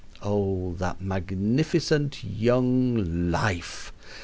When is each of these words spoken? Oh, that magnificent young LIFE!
Oh, 0.23 0.73
that 0.79 0.99
magnificent 0.99 2.23
young 2.23 3.29
LIFE! 3.29 3.93